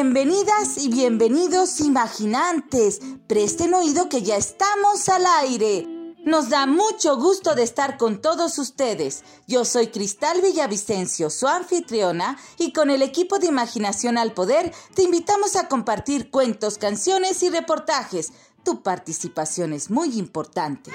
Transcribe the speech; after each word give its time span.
Bienvenidas 0.00 0.78
y 0.78 0.90
bienvenidos 0.90 1.80
imaginantes. 1.80 3.00
Presten 3.26 3.74
oído 3.74 4.08
que 4.08 4.22
ya 4.22 4.36
estamos 4.36 5.08
al 5.08 5.26
aire. 5.40 5.88
Nos 6.24 6.50
da 6.50 6.66
mucho 6.66 7.16
gusto 7.16 7.56
de 7.56 7.64
estar 7.64 7.98
con 7.98 8.22
todos 8.22 8.58
ustedes. 8.58 9.24
Yo 9.48 9.64
soy 9.64 9.88
Cristal 9.88 10.40
Villavicencio, 10.40 11.30
su 11.30 11.48
anfitriona, 11.48 12.38
y 12.58 12.72
con 12.72 12.90
el 12.90 13.02
equipo 13.02 13.40
de 13.40 13.48
Imaginación 13.48 14.18
al 14.18 14.34
Poder 14.34 14.72
te 14.94 15.02
invitamos 15.02 15.56
a 15.56 15.66
compartir 15.66 16.30
cuentos, 16.30 16.78
canciones 16.78 17.42
y 17.42 17.50
reportajes. 17.50 18.32
Tu 18.62 18.84
participación 18.84 19.72
es 19.72 19.90
muy 19.90 20.16
importante. 20.16 20.92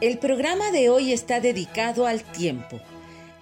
El 0.00 0.20
programa 0.20 0.70
de 0.70 0.90
hoy 0.90 1.12
está 1.12 1.40
dedicado 1.40 2.06
al 2.06 2.22
tiempo 2.22 2.80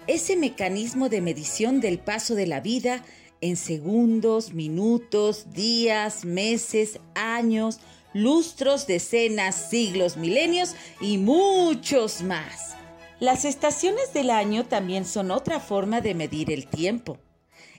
ese 0.06 0.36
mecanismo 0.36 1.08
de 1.08 1.20
medición 1.20 1.80
del 1.80 1.98
paso 1.98 2.34
de 2.34 2.46
la 2.46 2.60
vida 2.60 3.04
en 3.40 3.56
segundos, 3.56 4.52
minutos, 4.52 5.52
días, 5.52 6.24
meses, 6.24 7.00
años, 7.14 7.80
lustros, 8.12 8.86
decenas, 8.86 9.68
siglos, 9.68 10.16
milenios 10.16 10.74
y 11.00 11.18
muchos 11.18 12.22
más. 12.22 12.74
Las 13.20 13.44
estaciones 13.44 14.12
del 14.12 14.30
año 14.30 14.64
también 14.66 15.04
son 15.04 15.30
otra 15.30 15.60
forma 15.60 16.00
de 16.00 16.14
medir 16.14 16.50
el 16.50 16.66
tiempo. 16.66 17.18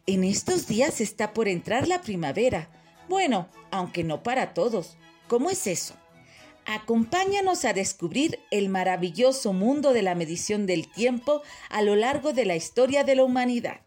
En 0.06 0.24
estos 0.24 0.68
días 0.68 1.02
está 1.02 1.34
por 1.34 1.48
entrar 1.48 1.88
la 1.88 2.02
primavera. 2.02 2.70
Bueno, 3.10 3.48
aunque 3.72 4.04
no 4.04 4.24
para 4.24 4.54
todos. 4.54 4.98
¿Cómo 5.28 5.50
es 5.50 5.68
eso? 5.68 5.96
Acompáñanos 6.68 7.64
a 7.64 7.72
descubrir 7.72 8.40
el 8.52 8.68
maravilloso 8.68 9.54
mundo 9.54 9.94
de 9.94 10.02
la 10.02 10.16
medición 10.16 10.66
del 10.66 10.92
tiempo 10.92 11.42
a 11.70 11.82
lo 11.82 11.96
largo 11.96 12.34
de 12.34 12.44
la 12.44 12.58
historia 12.58 13.06
de 13.06 13.16
la 13.16 13.24
humanidad. 13.24 13.80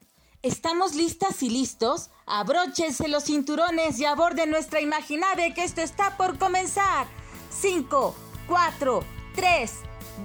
¿Estamos 0.43 0.95
listas 0.95 1.43
y 1.43 1.51
listos? 1.51 2.09
Abróchense 2.25 3.07
los 3.09 3.25
cinturones 3.25 4.01
y 4.01 4.07
aborden 4.07 4.51
nuestra 4.51 4.81
imaginave 4.81 5.53
que 5.53 5.63
esto 5.63 5.83
está 5.83 6.17
por 6.17 6.39
comenzar. 6.39 7.07
5, 7.51 8.17
4, 8.49 9.05
3, 9.35 9.73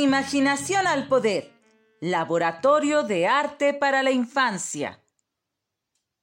Imaginación 0.00 0.86
al 0.86 1.08
Poder, 1.08 1.50
Laboratorio 2.00 3.02
de 3.02 3.26
Arte 3.26 3.74
para 3.74 4.04
la 4.04 4.12
Infancia. 4.12 5.02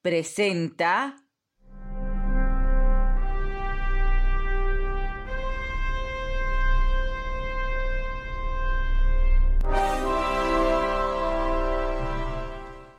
Presenta... 0.02 1.18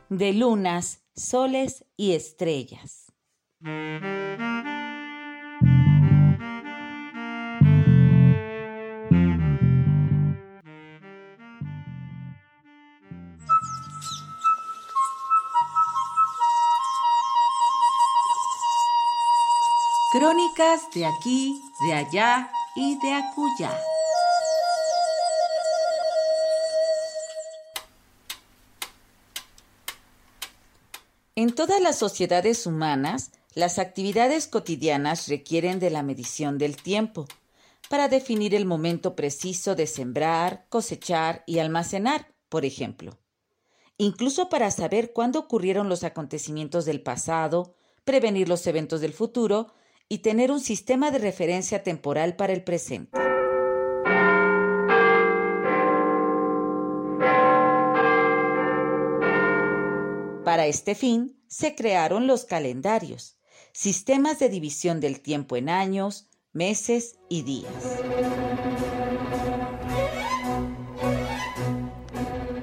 De 0.09 0.31
lunas, 0.33 1.01
soles 1.15 1.85
y 1.97 2.13
estrellas. 2.13 3.11
Crónicas 20.27 20.81
de 20.93 21.05
aquí, 21.05 21.57
de 21.87 21.93
allá 21.93 22.51
y 22.75 22.99
de 22.99 23.13
acuya. 23.13 23.71
En 31.35 31.55
todas 31.55 31.79
las 31.79 31.97
sociedades 31.97 32.65
humanas, 32.67 33.31
las 33.55 33.79
actividades 33.79 34.49
cotidianas 34.49 35.29
requieren 35.29 35.79
de 35.79 35.91
la 35.91 36.03
medición 36.03 36.57
del 36.57 36.75
tiempo 36.75 37.25
para 37.87 38.09
definir 38.09 38.53
el 38.53 38.65
momento 38.65 39.15
preciso 39.15 39.75
de 39.75 39.87
sembrar, 39.87 40.65
cosechar 40.67 41.43
y 41.47 41.59
almacenar, 41.59 42.33
por 42.49 42.65
ejemplo. 42.65 43.17
Incluso 43.97 44.49
para 44.49 44.71
saber 44.71 45.13
cuándo 45.13 45.39
ocurrieron 45.39 45.87
los 45.87 46.03
acontecimientos 46.03 46.83
del 46.83 47.01
pasado, 47.01 47.75
prevenir 48.03 48.49
los 48.49 48.67
eventos 48.67 48.99
del 48.99 49.13
futuro 49.13 49.71
y 50.09 50.19
tener 50.19 50.51
un 50.51 50.59
sistema 50.59 51.11
de 51.11 51.19
referencia 51.19 51.83
temporal 51.83 52.35
para 52.35 52.53
el 52.53 52.63
presente. 52.63 53.17
Para 60.43 60.65
este 60.65 60.95
fin 60.95 61.37
se 61.47 61.75
crearon 61.75 62.25
los 62.25 62.45
calendarios, 62.45 63.37
sistemas 63.73 64.39
de 64.39 64.47
división 64.47 65.01
del 65.01 65.19
tiempo 65.19 65.57
en 65.57 65.67
años, 65.67 66.29
meses 66.53 67.19
y 67.29 67.41
días. 67.41 67.73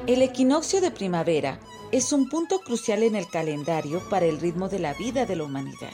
El 0.07 0.23
equinoccio 0.23 0.81
de 0.81 0.91
primavera 0.91 1.61
es 1.93 2.13
un 2.13 2.29
punto 2.29 2.61
crucial 2.61 3.03
en 3.03 3.17
el 3.17 3.29
calendario 3.29 4.03
para 4.09 4.27
el 4.27 4.41
ritmo 4.41 4.69
de 4.69 4.79
la 4.79 4.95
vida 4.95 5.27
de 5.27 5.37
la 5.37 5.45
humanidad. 5.45 5.93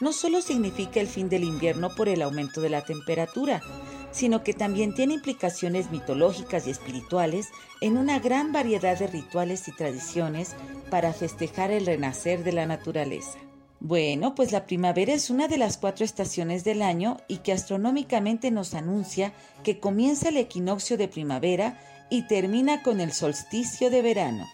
No 0.00 0.12
solo 0.12 0.42
significa 0.42 1.00
el 1.00 1.08
fin 1.08 1.28
del 1.28 1.44
invierno 1.44 1.94
por 1.94 2.08
el 2.08 2.22
aumento 2.22 2.60
de 2.60 2.70
la 2.70 2.84
temperatura, 2.84 3.62
sino 4.10 4.42
que 4.42 4.54
también 4.54 4.94
tiene 4.94 5.14
implicaciones 5.14 5.90
mitológicas 5.90 6.66
y 6.66 6.70
espirituales 6.70 7.48
en 7.80 7.98
una 7.98 8.18
gran 8.18 8.52
variedad 8.52 8.98
de 8.98 9.06
rituales 9.06 9.66
y 9.68 9.72
tradiciones 9.72 10.54
para 10.90 11.12
festejar 11.12 11.70
el 11.70 11.86
renacer 11.86 12.44
de 12.44 12.52
la 12.52 12.66
naturaleza. 12.66 13.38
Bueno, 13.80 14.34
pues 14.34 14.50
la 14.50 14.66
primavera 14.66 15.12
es 15.12 15.30
una 15.30 15.46
de 15.46 15.58
las 15.58 15.76
cuatro 15.76 16.04
estaciones 16.04 16.64
del 16.64 16.82
año 16.82 17.18
y 17.28 17.38
que 17.38 17.52
astronómicamente 17.52 18.50
nos 18.50 18.74
anuncia 18.74 19.32
que 19.62 19.78
comienza 19.78 20.30
el 20.30 20.36
equinoccio 20.36 20.96
de 20.96 21.06
primavera 21.06 21.80
y 22.10 22.26
termina 22.26 22.82
con 22.82 23.00
el 23.00 23.12
solsticio 23.12 23.90
de 23.90 24.02
verano. 24.02 24.46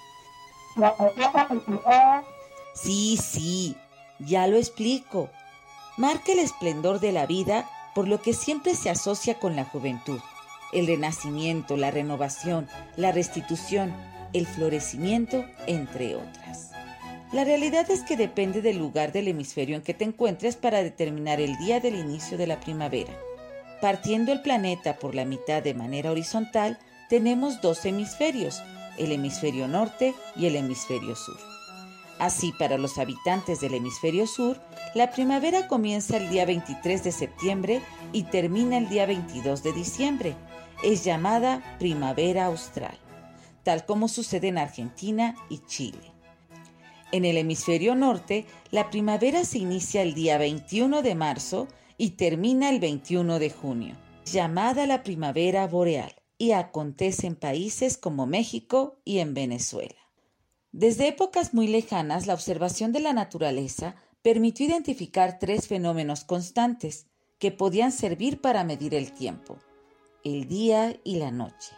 Sí, 2.74 3.16
sí, 3.16 3.76
ya 4.18 4.46
lo 4.46 4.56
explico. 4.56 5.30
Marca 5.96 6.32
el 6.32 6.38
esplendor 6.38 7.00
de 7.00 7.12
la 7.12 7.26
vida 7.26 7.68
por 7.94 8.08
lo 8.08 8.20
que 8.20 8.32
siempre 8.32 8.74
se 8.74 8.90
asocia 8.90 9.38
con 9.38 9.54
la 9.54 9.64
juventud, 9.64 10.20
el 10.72 10.86
renacimiento, 10.86 11.76
la 11.76 11.90
renovación, 11.90 12.68
la 12.96 13.12
restitución, 13.12 13.94
el 14.32 14.46
florecimiento, 14.46 15.44
entre 15.66 16.16
otras. 16.16 16.72
La 17.32 17.44
realidad 17.44 17.90
es 17.90 18.02
que 18.02 18.16
depende 18.16 18.62
del 18.62 18.78
lugar 18.78 19.12
del 19.12 19.28
hemisferio 19.28 19.76
en 19.76 19.82
que 19.82 19.94
te 19.94 20.04
encuentres 20.04 20.56
para 20.56 20.82
determinar 20.82 21.40
el 21.40 21.56
día 21.58 21.80
del 21.80 21.96
inicio 21.96 22.36
de 22.36 22.46
la 22.46 22.60
primavera. 22.60 23.12
Partiendo 23.80 24.32
el 24.32 24.42
planeta 24.42 24.96
por 24.96 25.14
la 25.14 25.24
mitad 25.24 25.62
de 25.62 25.74
manera 25.74 26.10
horizontal, 26.10 26.78
tenemos 27.08 27.60
dos 27.60 27.84
hemisferios, 27.84 28.62
el 28.98 29.12
hemisferio 29.12 29.68
norte 29.68 30.14
y 30.36 30.46
el 30.46 30.56
hemisferio 30.56 31.16
sur. 31.16 31.53
Así, 32.18 32.52
para 32.52 32.78
los 32.78 32.98
habitantes 32.98 33.60
del 33.60 33.74
hemisferio 33.74 34.26
sur, 34.26 34.60
la 34.94 35.10
primavera 35.10 35.66
comienza 35.66 36.16
el 36.16 36.30
día 36.30 36.46
23 36.46 37.02
de 37.02 37.12
septiembre 37.12 37.82
y 38.12 38.24
termina 38.24 38.78
el 38.78 38.88
día 38.88 39.06
22 39.06 39.62
de 39.62 39.72
diciembre. 39.72 40.36
Es 40.82 41.04
llamada 41.04 41.76
primavera 41.78 42.46
austral, 42.46 42.96
tal 43.64 43.84
como 43.84 44.06
sucede 44.08 44.48
en 44.48 44.58
Argentina 44.58 45.34
y 45.48 45.58
Chile. 45.66 46.12
En 47.10 47.24
el 47.24 47.36
hemisferio 47.36 47.94
norte, 47.94 48.46
la 48.70 48.90
primavera 48.90 49.44
se 49.44 49.58
inicia 49.58 50.02
el 50.02 50.14
día 50.14 50.38
21 50.38 51.02
de 51.02 51.14
marzo 51.14 51.68
y 51.96 52.10
termina 52.10 52.70
el 52.70 52.80
21 52.80 53.38
de 53.38 53.50
junio, 53.50 53.96
llamada 54.24 54.86
la 54.86 55.02
primavera 55.02 55.66
boreal, 55.66 56.14
y 56.38 56.52
acontece 56.52 57.26
en 57.26 57.36
países 57.36 57.98
como 57.98 58.26
México 58.26 59.00
y 59.04 59.18
en 59.18 59.34
Venezuela. 59.34 60.03
Desde 60.76 61.06
épocas 61.06 61.54
muy 61.54 61.68
lejanas, 61.68 62.26
la 62.26 62.34
observación 62.34 62.90
de 62.90 62.98
la 62.98 63.12
naturaleza 63.12 63.94
permitió 64.22 64.66
identificar 64.66 65.38
tres 65.38 65.68
fenómenos 65.68 66.24
constantes 66.24 67.06
que 67.38 67.52
podían 67.52 67.92
servir 67.92 68.40
para 68.40 68.64
medir 68.64 68.92
el 68.92 69.12
tiempo, 69.12 69.60
el 70.24 70.48
día 70.48 70.98
y 71.04 71.18
la 71.18 71.30
noche, 71.30 71.70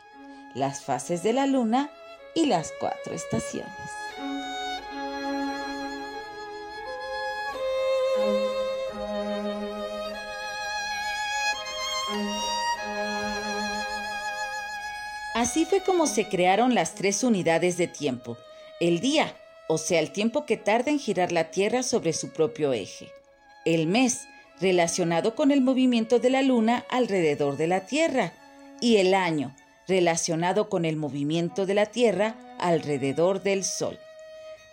las 0.55 0.83
fases 0.83 1.23
de 1.23 1.35
la 1.35 1.47
luna 1.47 1.91
y 2.35 2.47
las 2.47 2.73
cuatro 2.81 3.13
estaciones. 3.13 3.69
Así 15.35 15.67
fue 15.67 15.83
como 15.83 16.07
se 16.07 16.31
crearon 16.31 16.75
las 16.75 16.95
tres 16.95 17.23
unidades 17.23 17.77
de 17.77 17.89
tiempo, 17.89 18.39
el 18.81 19.01
día, 19.01 19.35
o 19.69 19.79
sea, 19.79 20.01
el 20.01 20.13
tiempo 20.13 20.45
que 20.45 20.57
tarda 20.57 20.91
en 20.91 20.99
girar 20.99 21.33
la 21.33 21.51
Tierra 21.51 21.83
sobre 21.83 22.13
su 22.13 22.33
propio 22.33 22.73
eje. 22.73 23.09
El 23.65 23.87
mes, 23.87 24.29
relacionado 24.61 25.35
con 25.35 25.51
el 25.51 25.61
movimiento 25.61 26.19
de 26.19 26.31
la 26.31 26.43
Luna 26.43 26.85
alrededor 26.91 27.57
de 27.57 27.67
la 27.67 27.87
Tierra. 27.87 28.33
Y 28.81 28.97
el 28.97 29.15
año, 29.15 29.57
relacionado 29.89 30.69
con 30.69 30.85
el 30.85 30.97
movimiento 30.97 31.67
de 31.67 31.75
la 31.75 31.87
Tierra 31.87 32.37
alrededor 32.59 33.43
del 33.43 33.65
Sol. 33.65 33.99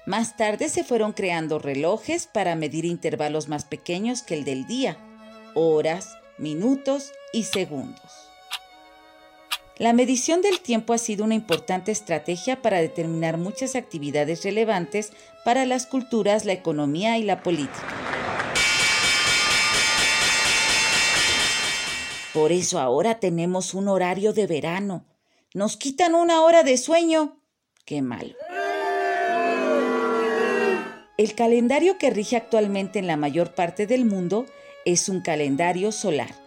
Más 0.06 0.36
tarde 0.36 0.68
se 0.68 0.84
fueron 0.84 1.14
creando 1.14 1.60
relojes 1.60 2.28
para 2.28 2.56
medir 2.56 2.84
intervalos 2.84 3.48
más 3.48 3.64
pequeños 3.64 4.22
que 4.22 4.34
el 4.34 4.44
del 4.44 4.68
día, 4.68 4.98
horas, 5.54 6.18
minutos 6.38 7.14
y 7.32 7.44
segundos. 7.44 8.33
La 9.80 9.92
medición 9.92 10.44
del 10.44 10.60
tiempo 10.60 10.94
ha 10.94 11.00
sido 11.00 11.24
una 11.24 11.34
importante 11.34 11.92
estrategia 11.92 12.62
para 12.62 12.80
determinar 12.80 13.40
muchas 13.40 13.76
actividades 13.76 14.44
relevantes 14.44 15.12
para 15.44 15.66
las 15.66 15.88
culturas, 15.88 16.46
la 16.46 16.54
economía 16.54 17.18
y 17.18 17.24
la 17.24 17.42
política. 17.42 17.88
Por 22.32 22.52
eso 22.52 22.80
ahora 22.80 23.20
tenemos 23.20 23.74
un 23.74 23.88
horario 23.88 24.32
de 24.32 24.46
verano. 24.46 25.06
Nos 25.56 25.76
quitan 25.76 26.14
una 26.14 26.44
hora 26.44 26.62
de 26.62 26.78
sueño. 26.78 27.40
Qué 27.84 28.04
malo. 28.04 28.36
El 31.18 31.34
calendario 31.34 31.98
que 31.98 32.12
rige 32.12 32.36
actualmente 32.36 33.00
en 33.00 33.08
la 33.08 33.18
mayor 33.18 33.56
parte 33.56 33.88
del 33.88 34.06
mundo 34.06 34.46
es 34.86 35.10
un 35.10 35.22
calendario 35.22 35.92
solar 35.92 36.43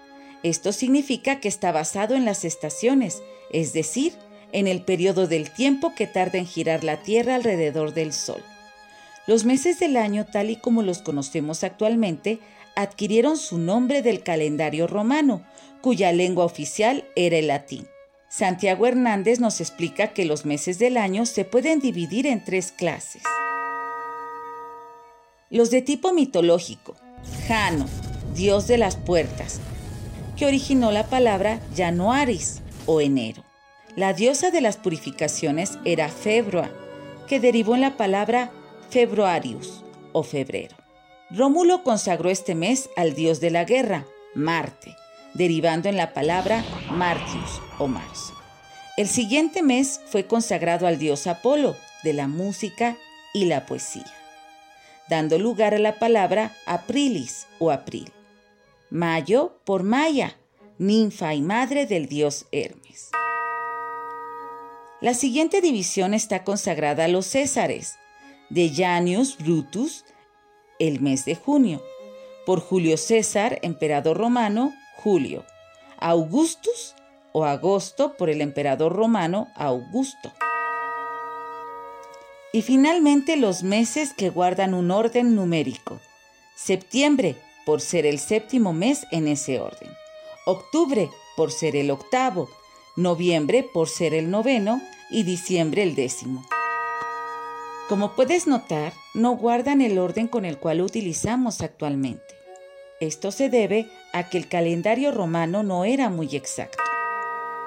esto 0.48 0.72
significa 0.72 1.40
que 1.40 1.48
está 1.48 1.72
basado 1.72 2.14
en 2.14 2.25
las 2.25 2.44
estaciones, 2.44 3.22
es 3.52 3.72
decir, 3.72 4.14
en 4.52 4.66
el 4.66 4.82
periodo 4.82 5.26
del 5.26 5.50
tiempo 5.50 5.94
que 5.94 6.06
tarda 6.06 6.38
en 6.38 6.46
girar 6.46 6.84
la 6.84 7.02
Tierra 7.02 7.34
alrededor 7.34 7.94
del 7.94 8.12
Sol. 8.12 8.43
Los 9.26 9.44
meses 9.44 9.81
del 9.81 9.96
año, 9.96 10.24
tal 10.24 10.50
y 10.50 10.56
como 10.56 10.82
los 10.82 11.03
conocemos 11.03 11.65
actualmente, 11.65 12.38
adquirieron 12.76 13.38
su 13.38 13.58
nombre 13.58 14.03
del 14.03 14.22
calendario 14.22 14.86
romano, 14.86 15.44
cuya 15.81 16.12
lengua 16.12 16.44
oficial 16.44 17.05
era 17.17 17.38
el 17.38 17.48
latín. 17.48 17.88
Santiago 18.29 18.86
Hernández 18.86 19.41
nos 19.41 19.60
explica 19.60 20.12
que 20.12 20.24
los 20.24 20.44
meses 20.44 20.79
del 20.79 20.96
año 20.96 21.26
se 21.26 21.44
pueden 21.44 21.81
dividir 21.81 22.26
en 22.26 22.44
tres 22.44 22.70
clases. 22.70 23.22
Los 25.50 25.70
de 25.70 25.82
tipo 25.82 26.12
mitológico, 26.12 26.94
Jano, 27.48 27.86
dios 28.34 28.67
de 28.67 28.79
las 28.79 28.96
puertas, 28.96 29.60
que 30.36 30.46
originó 30.46 30.93
la 30.93 31.06
palabra 31.06 31.60
Januaris 31.74 32.62
o 32.86 33.00
enero. 33.00 33.43
La 33.96 34.12
diosa 34.12 34.50
de 34.50 34.60
las 34.60 34.76
purificaciones 34.76 35.78
era 35.84 36.08
Febroa, 36.08 36.70
que 37.26 37.40
derivó 37.40 37.74
en 37.74 37.81
la 37.81 37.96
palabra 37.96 38.50
Februarius 38.90 39.82
o 40.12 40.22
febrero. 40.22 40.76
Rómulo 41.31 41.82
consagró 41.82 42.31
este 42.31 42.55
mes 42.55 42.88
al 42.96 43.14
dios 43.14 43.40
de 43.40 43.50
la 43.50 43.64
guerra, 43.64 44.05
Marte, 44.34 44.94
derivando 45.34 45.88
en 45.88 45.96
la 45.96 46.12
palabra 46.12 46.64
Martius 46.90 47.60
o 47.78 47.88
marzo. 47.88 48.34
El 48.96 49.08
siguiente 49.08 49.62
mes 49.62 50.00
fue 50.06 50.26
consagrado 50.26 50.86
al 50.86 50.98
dios 50.98 51.26
Apolo, 51.26 51.76
de 52.02 52.12
la 52.12 52.28
música 52.28 52.96
y 53.34 53.46
la 53.46 53.66
poesía, 53.66 54.06
dando 55.08 55.38
lugar 55.38 55.74
a 55.74 55.78
la 55.78 55.98
palabra 55.98 56.52
Aprilis 56.66 57.46
o 57.58 57.70
abril. 57.70 58.12
Mayo 58.90 59.58
por 59.64 59.82
Maya, 59.82 60.38
ninfa 60.78 61.34
y 61.34 61.43
madre 61.43 61.86
del 61.86 62.06
dios 62.06 62.46
Hermes. 62.52 63.10
La 65.00 65.12
siguiente 65.12 65.60
división 65.60 66.14
está 66.14 66.44
consagrada 66.44 67.06
a 67.06 67.08
los 67.08 67.26
Césares, 67.26 67.98
de 68.48 68.72
Janius 68.72 69.38
Brutus, 69.38 70.05
el 70.78 71.00
mes 71.00 71.24
de 71.24 71.34
junio, 71.34 71.82
por 72.46 72.60
Julio 72.60 72.96
César, 72.96 73.58
emperador 73.62 74.19
romano, 74.19 74.72
Julio, 74.98 75.44
Augustus 75.98 76.94
o 77.32 77.44
agosto 77.44 78.16
por 78.16 78.31
el 78.31 78.40
emperador 78.40 78.93
romano 78.93 79.48
Augusto. 79.56 80.32
Y 82.52 82.62
finalmente 82.62 83.36
los 83.36 83.64
meses 83.64 84.14
que 84.14 84.31
guardan 84.31 84.74
un 84.74 84.93
orden 84.93 85.34
numérico. 85.34 85.98
Septiembre 86.55 87.34
por 87.67 87.82
ser 87.82 88.06
el 88.06 88.19
séptimo 88.20 88.73
mes 88.73 89.06
en 89.11 89.29
ese 89.29 89.61
orden, 89.61 89.91
octubre 90.46 91.11
por 91.37 91.51
ser 91.51 91.77
el 91.77 91.91
octavo, 91.91 92.49
noviembre 92.94 93.69
por 93.75 93.89
ser 93.89 94.15
el 94.15 94.31
noveno 94.31 94.81
y 95.11 95.25
diciembre 95.25 95.82
el 95.82 95.94
décimo. 95.94 96.46
Como 97.89 98.13
puedes 98.13 98.46
notar, 98.46 98.93
no 99.15 99.32
guardan 99.37 99.82
el 99.82 99.99
orden 99.99 100.29
con 100.29 100.44
el 100.44 100.58
cual 100.58 100.81
utilizamos 100.81 101.61
actualmente. 101.61 102.23
Esto 103.01 103.31
se 103.31 103.51
debe 103.51 103.87
a 104.13 104.31
que 104.31 104.39
el 104.39 104.49
calendario 104.49 105.13
romano 105.13 105.63
no 105.63 105.85
era 105.85 106.08
muy 106.08 106.35
exacto. 106.35 106.79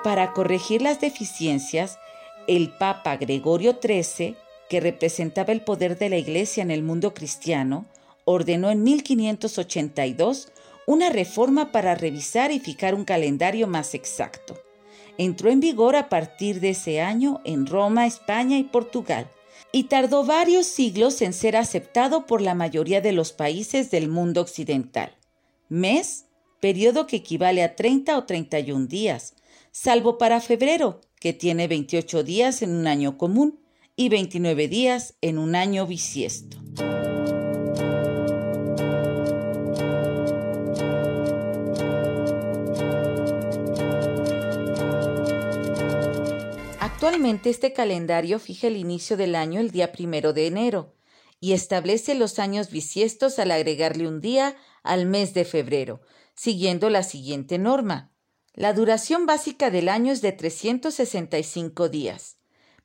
Para 0.03 0.33
corregir 0.33 0.81
las 0.81 0.99
deficiencias, 0.99 1.99
el 2.47 2.71
Papa 2.71 3.17
Gregorio 3.17 3.79
XIII 3.81 4.35
que 4.69 4.79
representaba 4.79 5.51
el 5.51 5.61
poder 5.61 5.97
de 5.97 6.09
la 6.09 6.17
Iglesia 6.17 6.63
en 6.63 6.71
el 6.71 6.83
mundo 6.83 7.13
cristiano, 7.13 7.85
ordenó 8.31 8.69
en 8.69 8.83
1582 8.83 10.49
una 10.85 11.09
reforma 11.09 11.71
para 11.71 11.95
revisar 11.95 12.51
y 12.51 12.59
fijar 12.59 12.93
un 12.93 13.03
calendario 13.03 13.65
más 13.65 13.95
exacto. 13.95 14.55
Entró 15.17 15.49
en 15.49 15.59
vigor 15.59 15.95
a 15.95 16.09
partir 16.09 16.59
de 16.59 16.69
ese 16.69 17.01
año 17.01 17.41
en 17.43 17.65
Roma, 17.65 18.05
España 18.05 18.59
y 18.59 18.63
Portugal, 18.65 19.27
y 19.71 19.85
tardó 19.85 20.25
varios 20.25 20.67
siglos 20.67 21.23
en 21.23 21.33
ser 21.33 21.57
aceptado 21.57 22.27
por 22.27 22.41
la 22.41 22.53
mayoría 22.53 23.01
de 23.01 23.13
los 23.13 23.33
países 23.33 23.89
del 23.89 24.09
mundo 24.09 24.41
occidental. 24.41 25.17
Mes, 25.67 26.25
periodo 26.59 27.07
que 27.07 27.17
equivale 27.17 27.63
a 27.63 27.75
30 27.75 28.15
o 28.15 28.25
31 28.25 28.85
días, 28.85 29.33
salvo 29.71 30.19
para 30.19 30.39
febrero, 30.39 31.01
que 31.19 31.33
tiene 31.33 31.67
28 31.67 32.23
días 32.23 32.61
en 32.61 32.75
un 32.75 32.85
año 32.85 33.17
común 33.17 33.59
y 33.95 34.09
29 34.09 34.67
días 34.67 35.15
en 35.21 35.39
un 35.39 35.55
año 35.55 35.87
bisiesto. 35.87 36.57
Actualmente 47.01 47.49
este 47.49 47.71
calendario 47.71 48.39
fija 48.39 48.67
el 48.67 48.75
inicio 48.75 49.15
del 49.15 49.35
año 49.35 49.61
el 49.61 49.71
día 49.71 49.93
primero 49.93 50.33
de 50.33 50.47
enero 50.47 50.97
y 51.39 51.53
establece 51.53 52.13
los 52.13 52.39
años 52.39 52.71
bisiestos 52.71 53.39
al 53.39 53.51
agregarle 53.51 54.05
un 54.05 54.19
día 54.19 54.57
al 54.83 55.05
mes 55.05 55.33
de 55.33 55.45
febrero, 55.45 56.01
siguiendo 56.35 56.89
la 56.89 57.03
siguiente 57.03 57.57
norma. 57.57 58.11
La 58.53 58.73
duración 58.73 59.25
básica 59.25 59.71
del 59.71 59.87
año 59.87 60.11
es 60.11 60.21
de 60.21 60.33
365 60.33 61.87
días, 61.87 62.35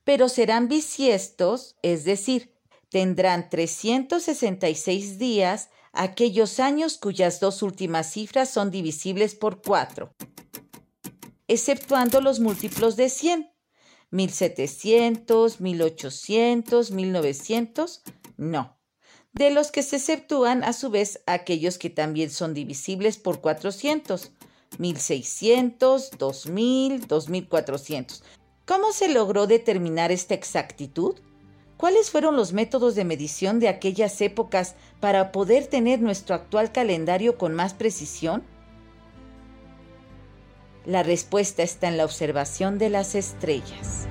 pero 0.05 0.29
serán 0.29 0.69
bisiestos, 0.69 1.75
es 1.81 2.05
decir, 2.05 2.53
tendrán 2.87 3.49
366 3.49 5.19
días 5.19 5.71
aquellos 5.91 6.61
años 6.61 6.97
cuyas 6.97 7.41
dos 7.41 7.61
últimas 7.61 8.13
cifras 8.13 8.49
son 8.49 8.71
divisibles 8.71 9.35
por 9.35 9.61
4, 9.61 10.15
exceptuando 11.49 12.21
los 12.21 12.39
múltiplos 12.39 12.95
de 12.95 13.09
100 13.09 13.54
1700, 14.15 15.59
1800, 15.59 16.91
1900, 16.91 18.01
no. 18.37 18.77
De 19.33 19.49
los 19.49 19.71
que 19.71 19.83
se 19.83 19.97
exceptúan 19.97 20.63
a 20.63 20.71
su 20.71 20.89
vez 20.89 21.21
aquellos 21.27 21.77
que 21.77 21.89
también 21.89 22.29
son 22.29 22.53
divisibles 22.53 23.17
por 23.17 23.41
400, 23.41 24.31
1600, 24.77 26.11
2000, 26.17 27.07
2400. 27.07 28.23
¿Cómo 28.65 28.93
se 28.93 29.09
logró 29.09 29.47
determinar 29.47 30.13
esta 30.13 30.33
exactitud? 30.33 31.19
¿Cuáles 31.75 32.09
fueron 32.09 32.37
los 32.37 32.53
métodos 32.53 32.95
de 32.95 33.03
medición 33.03 33.59
de 33.59 33.67
aquellas 33.67 34.21
épocas 34.21 34.75
para 35.01 35.33
poder 35.33 35.67
tener 35.67 36.01
nuestro 36.01 36.35
actual 36.35 36.71
calendario 36.71 37.37
con 37.37 37.53
más 37.53 37.73
precisión? 37.73 38.43
La 40.85 41.01
respuesta 41.01 41.63
está 41.63 41.87
en 41.87 41.97
la 41.97 42.05
observación 42.05 42.77
de 42.77 42.89
las 42.91 43.15
estrellas. 43.15 44.07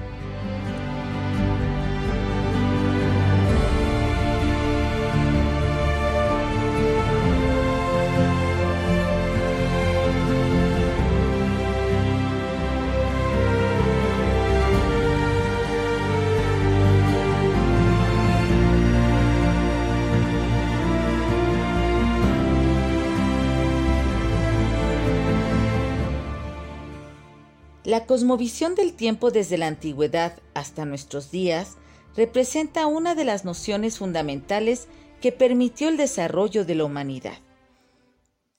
La 27.94 28.06
cosmovisión 28.06 28.74
del 28.74 28.94
tiempo 28.94 29.30
desde 29.30 29.56
la 29.56 29.68
antigüedad 29.68 30.40
hasta 30.52 30.84
nuestros 30.84 31.30
días 31.30 31.76
representa 32.16 32.88
una 32.88 33.14
de 33.14 33.24
las 33.24 33.44
nociones 33.44 33.98
fundamentales 33.98 34.88
que 35.20 35.30
permitió 35.30 35.88
el 35.90 35.96
desarrollo 35.96 36.64
de 36.64 36.74
la 36.74 36.86
humanidad. 36.86 37.38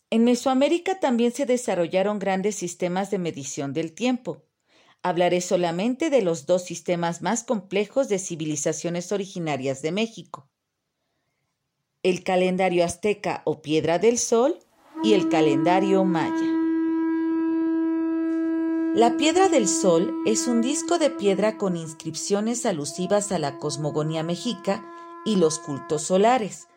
En 0.10 0.24
Mesoamérica 0.24 1.02
también 1.02 1.34
se 1.34 1.46
desarrollaron 1.46 2.18
grandes 2.18 2.56
sistemas 2.56 3.12
de 3.12 3.18
medición 3.18 3.74
del 3.74 3.92
tiempo. 3.92 4.42
Hablaré 5.04 5.42
solamente 5.42 6.10
de 6.10 6.22
los 6.22 6.46
dos 6.46 6.64
sistemas 6.64 7.22
más 7.22 7.44
complejos 7.44 8.08
de 8.08 8.20
civilizaciones 8.20 9.12
originarias 9.12 9.82
de 9.82 9.92
México. 9.92 10.48
El 12.04 12.24
calendario 12.24 12.86
azteca 12.86 13.42
o 13.44 13.62
piedra 13.62 14.00
del 14.00 14.18
sol 14.18 14.60
y 15.04 15.12
el 15.12 15.28
calendario 15.28 16.06
maya. 16.06 16.55
La 18.96 19.18
Piedra 19.18 19.50
del 19.50 19.68
Sol 19.68 20.22
es 20.26 20.48
un 20.48 20.62
disco 20.62 20.98
de 20.98 21.10
piedra 21.10 21.58
con 21.58 21.76
inscripciones 21.76 22.66
alusivas 22.66 23.34
a 23.34 23.40
la 23.40 23.58
cosmogonía 23.58 24.24
mexica 24.24 24.90
y 25.26 25.36
los 25.36 25.60
cultos 25.60 26.04
solares, 26.04 26.70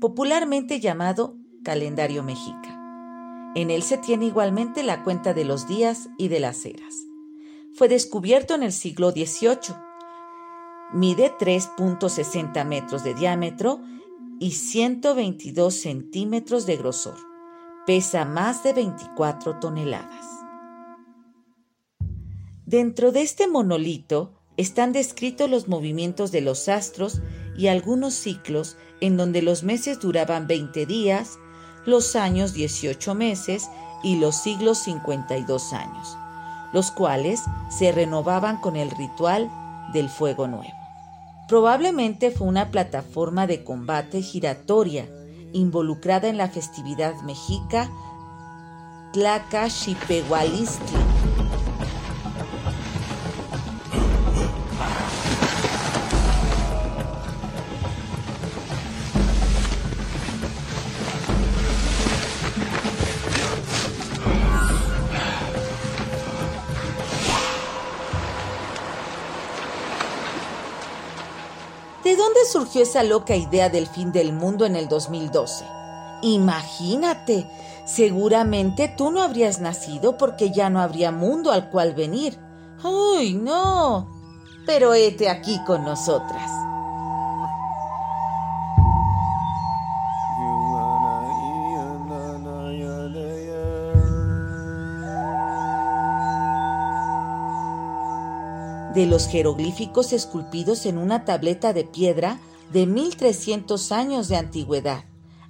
popularmente 0.00 0.80
llamado 0.80 1.36
calendario 1.62 2.22
mexica. 2.22 3.52
En 3.54 3.70
él 3.70 3.82
se 3.82 3.98
tiene 3.98 4.24
igualmente 4.24 4.82
la 4.82 5.04
cuenta 5.04 5.34
de 5.34 5.44
los 5.44 5.68
días 5.68 6.08
y 6.16 6.28
de 6.28 6.40
las 6.40 6.64
eras. 6.64 7.04
Fue 7.74 7.88
descubierto 7.88 8.54
en 8.54 8.62
el 8.62 8.72
siglo 8.72 9.10
XVIII. 9.10 9.76
Mide 10.94 11.36
3.60 11.38 12.64
metros 12.64 13.04
de 13.04 13.12
diámetro 13.12 13.82
y 14.38 14.52
122 14.52 15.74
centímetros 15.74 16.64
de 16.64 16.78
grosor. 16.78 17.18
Pesa 17.84 18.24
más 18.24 18.62
de 18.62 18.72
24 18.72 19.58
toneladas. 19.60 20.39
Dentro 22.70 23.10
de 23.10 23.22
este 23.22 23.48
monolito 23.48 24.30
están 24.56 24.92
descritos 24.92 25.50
los 25.50 25.66
movimientos 25.66 26.30
de 26.30 26.40
los 26.40 26.68
astros 26.68 27.20
y 27.58 27.66
algunos 27.66 28.14
ciclos 28.14 28.76
en 29.00 29.16
donde 29.16 29.42
los 29.42 29.64
meses 29.64 29.98
duraban 29.98 30.46
20 30.46 30.86
días, 30.86 31.40
los 31.84 32.14
años 32.14 32.52
18 32.52 33.16
meses 33.16 33.68
y 34.04 34.20
los 34.20 34.36
siglos 34.36 34.78
52 34.84 35.72
años, 35.72 36.16
los 36.72 36.92
cuales 36.92 37.40
se 37.76 37.90
renovaban 37.90 38.60
con 38.60 38.76
el 38.76 38.92
ritual 38.92 39.50
del 39.92 40.08
fuego 40.08 40.46
nuevo. 40.46 40.72
Probablemente 41.48 42.30
fue 42.30 42.46
una 42.46 42.70
plataforma 42.70 43.48
de 43.48 43.64
combate 43.64 44.22
giratoria 44.22 45.08
involucrada 45.52 46.28
en 46.28 46.36
la 46.36 46.48
festividad 46.48 47.20
mexica 47.22 47.90
Tlacaxipehualistli 49.12 51.19
¿De 72.04 72.16
dónde 72.16 72.40
surgió 72.50 72.82
esa 72.82 73.02
loca 73.02 73.36
idea 73.36 73.68
del 73.68 73.86
fin 73.86 74.10
del 74.10 74.32
mundo 74.32 74.64
en 74.64 74.74
el 74.74 74.88
2012? 74.88 75.66
Imagínate, 76.22 77.46
seguramente 77.84 78.88
tú 78.88 79.10
no 79.10 79.22
habrías 79.22 79.60
nacido 79.60 80.16
porque 80.16 80.50
ya 80.50 80.70
no 80.70 80.80
habría 80.80 81.12
mundo 81.12 81.52
al 81.52 81.68
cual 81.70 81.94
venir. 81.94 82.38
¡Uy, 82.82 83.34
no! 83.34 84.08
Pero 84.64 84.94
hete 84.94 85.28
aquí 85.28 85.60
con 85.66 85.84
nosotras. 85.84 86.59
De 98.94 99.06
los 99.06 99.28
jeroglíficos 99.28 100.12
esculpidos 100.12 100.86
en 100.86 100.98
una 100.98 101.24
tableta 101.24 101.72
de 101.72 101.84
piedra 101.84 102.38
de 102.72 102.86
1300 102.86 103.92
años 103.92 104.28
de 104.28 104.36
antigüedad, 104.36 105.04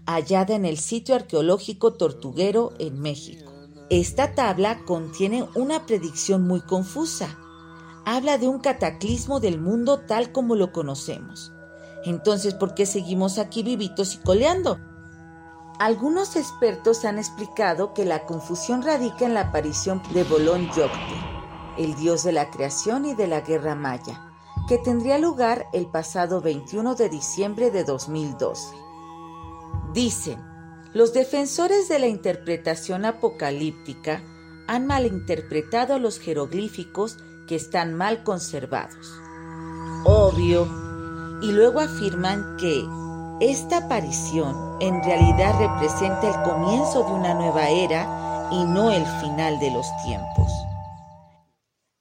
hallada 0.07 0.55
en 0.55 0.65
el 0.65 0.79
sitio 0.79 1.15
arqueológico 1.15 1.95
Tortuguero 1.95 2.73
en 2.79 3.01
México. 3.01 3.51
Esta 3.91 4.35
tabla 4.35 4.85
contiene 4.85 5.49
una 5.55 5.85
predicción 5.87 6.47
muy 6.47 6.61
confusa. 6.61 7.39
Habla 8.07 8.39
de 8.39 8.49
un 8.49 8.61
cataclismo 8.61 9.41
del 9.41 9.61
mundo 9.61 10.01
tal 10.01 10.33
como 10.33 10.55
lo 10.55 10.73
conocemos. 10.73 11.53
Entonces, 12.05 12.55
¿por 12.55 12.75
qué 12.75 12.87
seguimos 12.87 13.39
aquí 13.39 13.63
vivitos 13.63 14.15
y 14.15 14.19
coleando? 14.19 14.79
Algunos 15.81 16.37
expertos 16.37 17.05
han 17.05 17.19
explicado 17.19 17.95
que 17.95 18.05
la 18.05 18.27
confusión 18.27 18.83
radica 18.83 19.25
en 19.25 19.35
la 19.35 19.49
aparición 19.49 20.03
de 20.13 20.25
Bolón 20.25 20.67
Yocte, 20.69 21.30
el 21.81 21.97
dios 21.97 22.25
de 22.25 22.33
la 22.33 22.51
creación 22.51 23.07
y 23.07 23.15
de 23.15 23.27
la 23.27 23.41
guerra 23.41 23.75
maya, 23.75 24.21
que 24.69 24.77
tendría 24.77 25.19
lugar 25.19 25.67
el 25.73 25.87
pasado 25.87 26.43
21 26.43 26.95
de 26.95 27.09
diciembre 27.09 27.71
de 27.71 27.85
2012. 27.85 28.77
Dicen, 29.95 30.39
los 30.93 31.15
defensores 31.15 31.89
de 31.89 31.99
la 31.99 32.07
interpretación 32.07 33.07
apocalíptica 33.07 34.23
han 34.69 34.87
malinterpretado 34.87 35.99
los 35.99 36.19
jeroglíficos 36.19 37.17
que 37.49 37.57
están 37.57 37.95
mal 37.95 38.25
conservados. 38.25 39.11
Obvio. 40.05 40.69
Y 41.41 41.51
luego 41.53 41.81
afirman 41.81 42.59
que 42.59 42.85
esta 43.41 43.79
aparición 43.79 44.77
en 44.81 45.03
realidad 45.03 45.59
representa 45.59 46.29
el 46.29 46.43
comienzo 46.43 47.05
de 47.05 47.13
una 47.13 47.33
nueva 47.33 47.71
era 47.71 48.49
y 48.53 48.65
no 48.65 48.91
el 48.91 49.07
final 49.23 49.59
de 49.59 49.71
los 49.71 49.87
tiempos. 50.05 50.53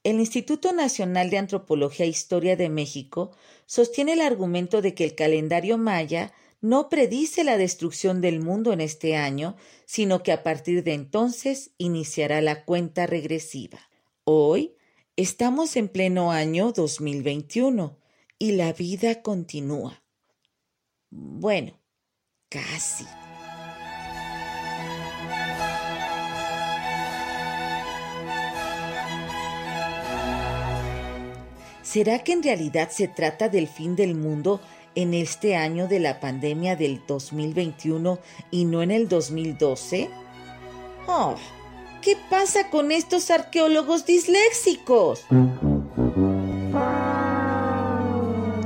El 0.04 0.20
Instituto 0.20 0.72
Nacional 0.72 1.30
de 1.30 1.38
Antropología 1.38 2.06
e 2.06 2.10
Historia 2.10 2.56
de 2.56 2.70
México 2.70 3.32
sostiene 3.66 4.14
el 4.14 4.22
argumento 4.22 4.82
de 4.82 4.94
que 4.94 5.04
el 5.04 5.16
calendario 5.16 5.78
maya 5.78 6.34
no 6.62 6.90
predice 6.90 7.44
la 7.44 7.58
destrucción 7.58 8.22
del 8.22 8.40
mundo 8.40 8.74
en 8.74 8.82
este 8.82 9.16
año, 9.16 9.56
sino 9.86 10.24
que 10.24 10.32
a 10.32 10.44
partir 10.44 10.84
de 10.84 10.94
entonces 10.94 11.72
iniciará 11.78 12.42
la 12.42 12.66
cuenta 12.66 13.08
regresiva. 13.08 13.80
Hoy 14.24 14.76
estamos 15.16 15.76
en 15.76 15.90
pleno 15.90 16.32
año 16.32 16.72
2021 16.72 17.98
y 18.38 18.54
la 18.54 18.72
vida 18.74 19.22
continúa. 19.22 20.02
Bueno, 21.10 21.80
casi. 22.50 23.06
¿Será 31.90 32.20
que 32.20 32.34
en 32.34 32.44
realidad 32.44 32.90
se 32.92 33.08
trata 33.08 33.50
del 33.50 33.68
fin 33.68 33.96
del 33.96 34.14
mundo 34.14 34.62
en 34.94 35.16
este 35.16 35.56
año 35.56 35.88
de 35.88 36.00
la 36.00 36.20
pandemia 36.20 36.76
del 36.76 37.02
2021 37.08 38.20
y 38.52 38.66
no 38.66 38.84
en 38.84 38.92
el 38.92 39.10
2012? 39.10 40.08
Oh, 41.08 41.34
¿qué 42.04 42.16
pasa 42.30 42.70
con 42.70 42.92
estos 42.92 43.32
arqueólogos 43.32 44.06
disléxicos? 44.06 45.26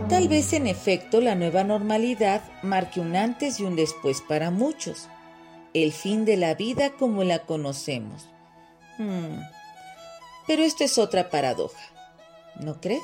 Tal 0.10 0.28
vez 0.28 0.52
en 0.52 0.68
efecto 0.68 1.22
la 1.22 1.36
nueva 1.36 1.64
normalidad 1.64 2.42
marque 2.62 3.00
un 3.00 3.16
antes 3.16 3.58
y 3.62 3.64
un 3.64 3.78
después 3.78 4.20
para 4.20 4.52
muchos, 4.52 5.08
el 5.74 5.94
fin 5.94 6.26
de 6.26 6.36
la 6.36 6.56
vida 6.56 6.90
como 7.00 7.24
la 7.24 7.40
conocemos. 7.40 8.28
Hmm. 8.98 9.40
Pero 10.46 10.64
esta 10.64 10.84
es 10.84 10.98
otra 10.98 11.30
paradoja, 11.30 11.93
¿no 12.60 12.80
crees? 12.80 13.02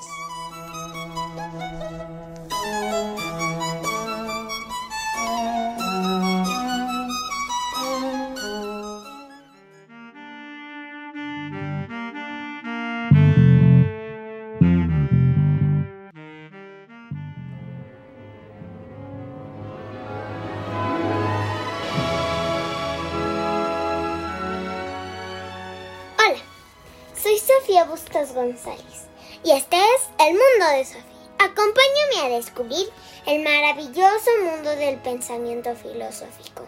Sofía 27.49 27.83
Bustos 27.83 28.33
González 28.33 29.08
y 29.43 29.51
este 29.51 29.77
es 29.77 30.09
El 30.19 30.33
Mundo 30.33 30.77
de 30.77 30.85
Sofía. 30.85 31.03
Acompáñame 31.39 32.25
a 32.25 32.35
descubrir 32.37 32.89
el 33.25 33.43
maravilloso 33.43 34.29
mundo 34.43 34.69
del 34.75 34.97
pensamiento 34.97 35.73
filosófico. 35.75 36.65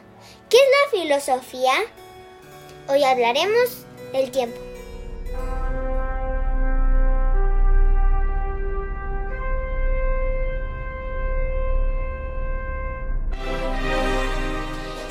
¿Qué 0.49 0.57
es 0.57 0.63
la 0.63 0.99
filosofía? 0.99 1.73
Hoy 2.87 3.03
hablaremos 3.03 3.85
del 4.13 4.31
tiempo. 4.31 4.59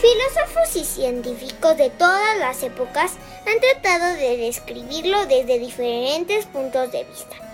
Filósofos 0.01 0.77
y 0.77 0.85
científicos 0.85 1.77
de 1.77 1.91
todas 1.91 2.39
las 2.39 2.63
épocas 2.63 3.13
han 3.47 3.61
tratado 3.61 4.15
de 4.15 4.39
describirlo 4.39 5.27
desde 5.27 5.59
diferentes 5.59 6.47
puntos 6.47 6.91
de 6.91 7.05
vista. 7.05 7.50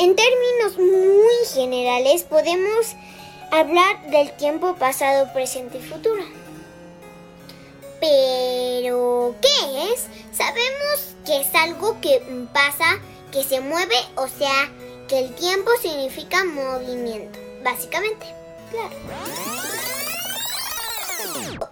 En 0.00 0.14
términos 0.14 0.78
muy 0.78 1.46
generales 1.52 2.22
podemos 2.22 2.94
hablar 3.50 4.10
del 4.10 4.30
tiempo 4.36 4.76
pasado, 4.76 5.32
presente 5.32 5.78
y 5.78 5.82
futuro. 5.82 6.22
Pero, 8.00 9.34
¿qué 9.42 9.92
es? 9.92 10.06
Sabemos 10.30 11.16
que 11.26 11.40
es 11.40 11.52
algo 11.52 12.00
que 12.00 12.22
pasa, 12.52 13.00
que 13.32 13.42
se 13.42 13.60
mueve, 13.60 13.96
o 14.14 14.28
sea, 14.28 14.70
que 15.08 15.18
el 15.18 15.34
tiempo 15.34 15.70
significa 15.82 16.44
movimiento, 16.44 17.36
básicamente. 17.64 18.26
Claro. 18.70 18.94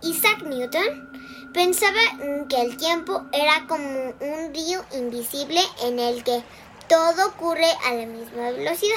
Isaac 0.02 0.42
Newton 0.42 1.10
pensaba 1.52 2.00
que 2.48 2.60
el 2.60 2.76
tiempo 2.76 3.22
era 3.32 3.66
como 3.68 4.14
un 4.20 4.52
río 4.52 4.84
invisible 4.94 5.60
en 5.84 6.00
el 6.00 6.24
que 6.24 6.42
todo 6.88 7.28
ocurre 7.28 7.70
a 7.84 7.94
la 7.94 8.06
misma 8.06 8.50
velocidad, 8.50 8.96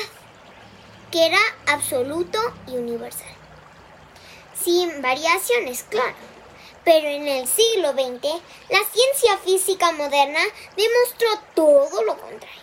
que 1.12 1.26
era 1.26 1.40
absoluto 1.68 2.40
y 2.68 2.78
universal. 2.78 3.28
Sin 4.62 5.02
variaciones, 5.02 5.84
claro. 5.84 6.16
Pero 6.84 7.08
en 7.08 7.28
el 7.28 7.48
siglo 7.48 7.92
XX, 7.92 8.42
la 8.70 8.80
ciencia 8.92 9.38
física 9.44 9.92
moderna 9.92 10.42
demostró 10.76 11.28
todo 11.56 12.04
lo 12.04 12.18
contrario. 12.18 12.62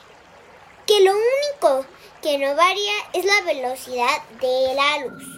Que 0.87 1.01
lo 1.01 1.13
único 1.13 1.87
que 2.23 2.39
no 2.39 2.55
varía 2.55 2.95
es 3.13 3.25
la 3.25 3.41
velocidad 3.43 4.23
de 4.41 4.75
la 4.75 5.07
luz. 5.07 5.36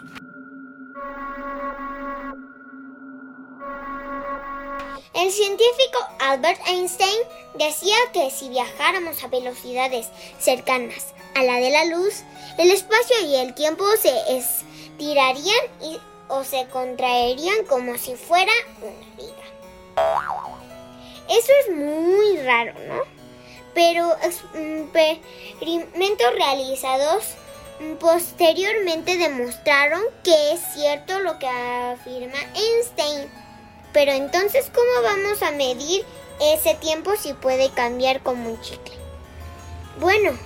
El 5.19 5.31
científico 5.33 5.99
Albert 6.21 6.61
Einstein 6.69 7.19
decía 7.55 7.97
que 8.13 8.31
si 8.31 8.51
viajáramos 8.51 9.25
a 9.25 9.27
velocidades 9.27 10.07
cercanas 10.39 11.07
a 11.35 11.43
la 11.43 11.55
de 11.55 11.71
la 11.71 11.87
luz, 11.87 12.23
el 12.57 12.71
espacio 12.71 13.17
y 13.27 13.35
el 13.35 13.53
tiempo 13.53 13.85
se 14.01 14.13
estirarían 14.29 15.59
o 16.29 16.45
se 16.45 16.69
contraerían 16.69 17.65
como 17.65 17.99
si 17.99 18.15
fuera 18.15 18.53
una 18.81 19.17
liga. 19.17 19.43
Eso 21.29 21.51
es 21.67 21.75
muy 21.75 22.37
raro, 22.45 22.75
¿no? 22.87 23.03
Pero 23.75 24.17
experimentos 24.23 26.33
realizados 26.33 27.25
posteriormente 27.99 29.17
demostraron 29.17 30.01
que 30.23 30.53
es 30.53 30.61
cierto 30.75 31.19
lo 31.19 31.41
que 31.41 31.49
afirma 31.49 32.39
Einstein 32.55 33.38
pero 33.93 34.13
entonces, 34.13 34.71
¿cómo 34.75 35.03
vamos 35.03 35.43
a 35.43 35.51
medir 35.51 36.05
ese 36.41 36.75
tiempo 36.75 37.13
si 37.17 37.33
puede 37.33 37.71
cambiar 37.71 38.23
como 38.23 38.51
un 38.51 38.61
chicle? 38.61 38.95
Bueno, 39.99 40.39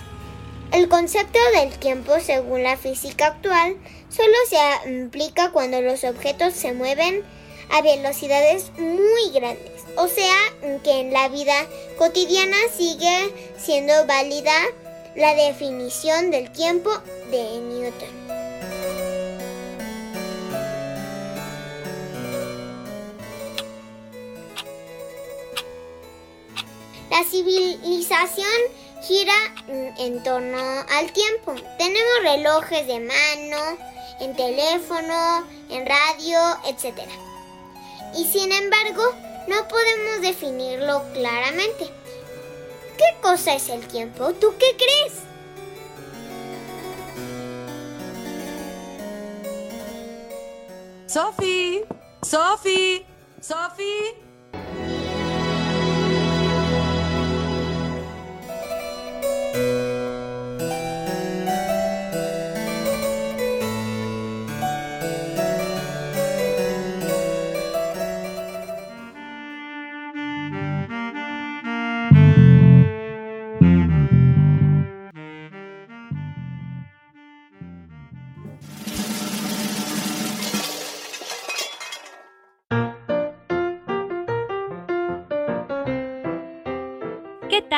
el 0.72 0.88
concepto 0.88 1.38
del 1.54 1.78
tiempo, 1.78 2.18
según 2.20 2.62
la 2.62 2.76
física 2.76 3.26
actual, 3.26 3.76
solo 4.08 4.34
se 4.48 4.58
aplica 4.58 5.50
cuando 5.50 5.80
los 5.82 6.04
objetos 6.04 6.54
se 6.54 6.72
mueven 6.72 7.22
a 7.70 7.82
velocidades 7.82 8.70
muy 8.78 9.30
grandes. 9.34 9.82
O 9.96 10.08
sea, 10.08 10.34
que 10.82 11.00
en 11.00 11.12
la 11.12 11.28
vida 11.28 11.54
cotidiana 11.98 12.56
sigue 12.74 13.32
siendo 13.58 14.06
válida 14.06 14.54
la 15.14 15.34
definición 15.34 16.30
del 16.30 16.50
tiempo 16.52 16.90
de 17.30 17.60
Newton. 17.60 18.21
La 27.12 27.24
civilización 27.24 28.48
gira 29.02 29.34
en 29.98 30.22
torno 30.22 30.56
al 30.56 31.12
tiempo. 31.12 31.54
Tenemos 31.76 32.22
relojes 32.22 32.86
de 32.86 33.00
mano, 33.00 33.78
en 34.18 34.34
teléfono, 34.34 35.46
en 35.68 35.84
radio, 35.84 36.38
etc. 36.64 37.02
Y 38.16 38.24
sin 38.24 38.50
embargo, 38.50 39.02
no 39.46 39.68
podemos 39.68 40.22
definirlo 40.22 41.02
claramente. 41.12 41.90
¿Qué 42.96 43.20
cosa 43.20 43.56
es 43.56 43.68
el 43.68 43.86
tiempo? 43.88 44.32
¿Tú 44.32 44.54
qué 44.58 44.74
crees? 44.78 45.12
Sophie, 51.06 51.84
Sophie, 52.22 53.04
Sophie. 53.42 54.31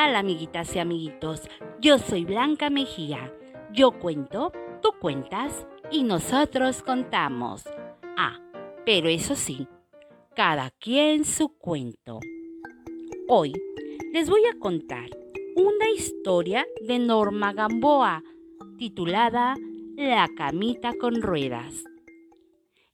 Tal, 0.05 0.15
amiguitas 0.15 0.75
y 0.75 0.79
amiguitos? 0.79 1.41
Yo 1.81 1.97
soy 1.97 2.25
Blanca 2.25 2.69
Mejía. 2.69 3.33
Yo 3.73 3.91
cuento, 3.99 4.51
tú 4.81 4.89
cuentas 4.99 5.65
y 5.89 6.03
nosotros 6.03 6.83
contamos. 6.83 7.63
Ah, 8.15 8.39
pero 8.85 9.09
eso 9.09 9.35
sí, 9.35 9.67
cada 10.35 10.69
quien 10.69 11.25
su 11.25 11.49
cuento. 11.57 12.19
Hoy 13.27 13.53
les 14.13 14.29
voy 14.29 14.41
a 14.45 14.59
contar 14.59 15.09
una 15.55 15.89
historia 15.89 16.67
de 16.81 16.99
Norma 16.99 17.53
Gamboa 17.53 18.23
titulada 18.77 19.55
La 19.95 20.29
camita 20.37 20.93
con 20.99 21.21
ruedas. 21.21 21.83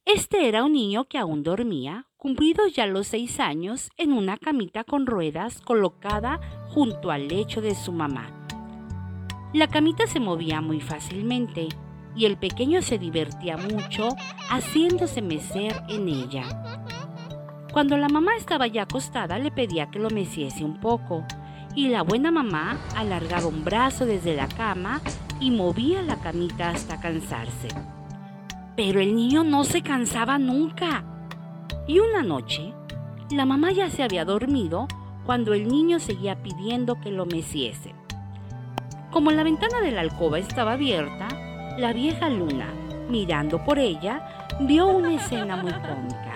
Este 0.06 0.48
era 0.48 0.64
un 0.64 0.72
niño 0.74 1.06
que 1.06 1.18
aún 1.18 1.44
dormía, 1.44 2.08
cumplidos 2.22 2.76
ya 2.76 2.86
los 2.86 3.08
seis 3.08 3.40
años, 3.40 3.90
en 3.98 4.14
una 4.14 4.38
camita 4.38 4.84
con 4.84 5.08
ruedas 5.08 5.60
colocada 5.60 6.40
junto 6.70 7.10
al 7.10 7.28
lecho 7.28 7.62
de 7.62 7.74
su 7.74 7.92
mamá. 7.92 8.30
La 9.54 9.66
camita 9.66 10.06
se 10.06 10.20
movía 10.20 10.62
muy 10.62 10.82
fácilmente 10.82 11.70
y 12.16 12.26
el 12.26 12.38
pequeño 12.38 12.84
se 12.84 13.00
divertía 13.00 13.58
mucho 13.58 14.10
haciéndose 14.52 15.24
mecer 15.24 15.74
en 15.90 16.08
ella. 16.10 16.44
Cuando 17.74 17.98
la 17.98 18.08
mamá 18.08 18.36
estaba 18.38 18.68
ya 18.68 18.84
acostada 18.84 19.40
le 19.40 19.50
pedía 19.50 19.90
que 19.90 19.98
lo 19.98 20.12
meciese 20.12 20.64
un 20.64 20.80
poco 20.80 21.26
y 21.74 21.88
la 21.88 22.04
buena 22.04 22.30
mamá 22.30 22.78
alargaba 22.96 23.48
un 23.48 23.66
brazo 23.66 24.06
desde 24.06 24.36
la 24.36 24.48
cama 24.48 25.02
y 25.40 25.50
movía 25.50 26.04
la 26.04 26.18
camita 26.18 26.70
hasta 26.70 27.02
cansarse. 27.02 27.70
Pero 28.76 29.00
el 29.00 29.16
niño 29.16 29.44
no 29.44 29.64
se 29.64 29.82
cansaba 29.82 30.38
nunca. 30.38 31.11
Y 31.88 32.00
una 32.00 32.24
noche, 32.24 32.74
la 33.32 33.46
mamá 33.46 33.72
ya 33.72 33.90
se 33.90 34.04
había 34.04 34.26
dormido 34.26 34.88
cuando 35.26 35.54
el 35.54 35.68
niño 35.68 36.00
seguía 36.00 36.42
pidiendo 36.42 37.00
que 37.00 37.12
lo 37.12 37.26
meciese. 37.26 37.96
Como 39.12 39.32
la 39.32 39.44
ventana 39.44 39.82
de 39.82 39.92
la 39.92 40.02
alcoba 40.02 40.40
estaba 40.40 40.74
abierta, 40.74 41.28
la 41.78 41.94
vieja 41.94 42.30
luna, 42.30 42.68
mirando 43.10 43.64
por 43.64 43.80
ella, 43.80 44.48
vio 44.62 44.88
una 44.88 45.14
escena 45.14 45.58
muy 45.58 45.72
cómica. 45.72 46.34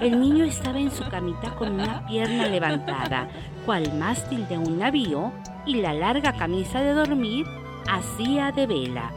El 0.00 0.20
niño 0.20 0.44
estaba 0.44 0.78
en 0.78 0.90
su 0.90 1.04
camita 1.08 1.54
con 1.54 1.72
una 1.72 2.06
pierna 2.06 2.46
levantada, 2.48 3.28
cual 3.64 3.92
mástil 3.98 4.46
de 4.48 4.58
un 4.58 4.78
navío, 4.78 5.32
y 5.66 5.76
la 5.76 5.92
larga 5.92 6.32
camisa 6.32 6.80
de 6.80 6.94
dormir 6.94 7.46
hacía 7.88 8.52
de 8.52 8.66
vela. 8.66 9.10